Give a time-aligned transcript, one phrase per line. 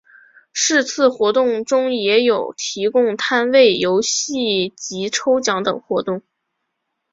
[0.51, 6.23] 是次活动中也有提供摊位游戏及抽奖等活动。